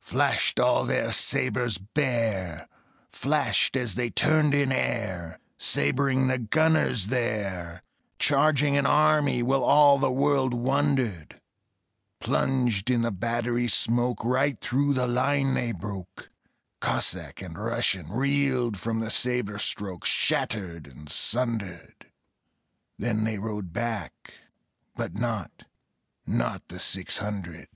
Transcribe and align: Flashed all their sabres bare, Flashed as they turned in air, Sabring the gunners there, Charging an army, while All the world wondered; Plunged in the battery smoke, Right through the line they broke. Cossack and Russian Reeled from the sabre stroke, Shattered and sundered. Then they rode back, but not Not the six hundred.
Flashed 0.00 0.58
all 0.58 0.86
their 0.86 1.12
sabres 1.12 1.76
bare, 1.76 2.66
Flashed 3.10 3.76
as 3.76 3.96
they 3.96 4.08
turned 4.08 4.54
in 4.54 4.72
air, 4.72 5.38
Sabring 5.58 6.26
the 6.26 6.38
gunners 6.38 7.08
there, 7.08 7.82
Charging 8.18 8.78
an 8.78 8.86
army, 8.86 9.42
while 9.42 9.62
All 9.62 9.98
the 9.98 10.10
world 10.10 10.54
wondered; 10.54 11.38
Plunged 12.18 12.88
in 12.88 13.02
the 13.02 13.10
battery 13.10 13.68
smoke, 13.68 14.24
Right 14.24 14.58
through 14.58 14.94
the 14.94 15.06
line 15.06 15.52
they 15.52 15.72
broke. 15.72 16.30
Cossack 16.80 17.42
and 17.42 17.58
Russian 17.58 18.08
Reeled 18.10 18.78
from 18.78 19.00
the 19.00 19.10
sabre 19.10 19.58
stroke, 19.58 20.06
Shattered 20.06 20.86
and 20.86 21.10
sundered. 21.10 22.10
Then 22.98 23.24
they 23.24 23.36
rode 23.38 23.74
back, 23.74 24.32
but 24.94 25.12
not 25.12 25.66
Not 26.26 26.66
the 26.68 26.78
six 26.78 27.18
hundred. 27.18 27.68